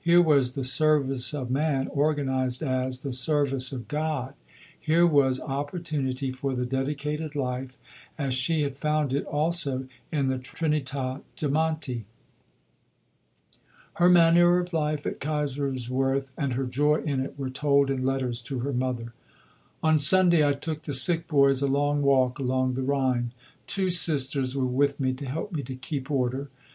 Here 0.00 0.22
was 0.22 0.54
"the 0.54 0.64
service 0.64 1.34
of 1.34 1.50
man" 1.50 1.88
organized 1.88 2.62
as 2.62 3.00
"the 3.00 3.12
service 3.12 3.70
of 3.70 3.86
God"; 3.86 4.32
here 4.80 5.06
was 5.06 5.42
opportunity 5.42 6.32
for 6.32 6.54
the 6.56 6.64
Dedicated 6.64 7.36
Life, 7.36 7.76
as 8.16 8.32
she 8.32 8.62
had 8.62 8.78
found 8.78 9.12
it 9.12 9.26
also 9.26 9.86
in 10.10 10.28
the 10.28 10.38
Trinità 10.38 11.20
de' 11.36 11.50
Monti. 11.50 12.06
Letter 12.06 12.06
to 12.06 12.08
Mrs. 12.08 12.64
C. 12.64 13.60
S. 13.60 14.00
Roundell, 14.00 14.00
August 14.00 14.00
4, 14.00 14.00
1896. 14.00 14.00
Her 14.00 14.10
manner 14.10 14.58
of 14.58 14.72
life 14.72 15.06
at 15.06 15.20
Kaiserswerth 15.20 16.30
and 16.38 16.52
her 16.54 16.64
joy 16.66 17.02
in 17.02 17.20
it 17.20 17.38
were 17.38 17.50
told 17.50 17.90
in 17.90 18.06
letters 18.06 18.40
to 18.40 18.60
her 18.60 18.72
mother: 18.72 19.12
On 19.82 19.98
Sunday 19.98 20.48
I 20.48 20.54
took 20.54 20.80
the 20.84 20.94
sick 20.94 21.28
boys 21.28 21.60
a 21.60 21.66
long 21.66 22.00
walk 22.00 22.38
along 22.38 22.72
the 22.72 22.82
Rhine; 22.82 23.32
two 23.66 23.90
Sisters 23.90 24.56
were 24.56 24.64
with 24.64 24.98
me 24.98 25.12
to 25.12 25.26
help 25.26 25.52
me 25.52 25.62
to 25.64 25.74
keep 25.76 26.10
order. 26.10 26.48